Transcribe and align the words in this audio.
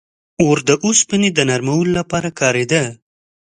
•اور 0.43 0.57
د 0.69 0.71
اوسپنې 0.85 1.29
د 1.33 1.39
نرمولو 1.49 1.91
لپاره 1.99 2.29
کارېده. 2.39 2.83